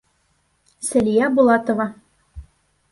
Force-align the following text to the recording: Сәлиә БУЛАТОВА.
Сәлиә 0.87 1.31
БУЛАТОВА. 1.37 1.91